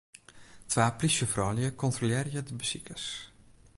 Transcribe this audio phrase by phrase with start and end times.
[0.69, 3.07] Twa plysjefroulju kontrolearje de besikers.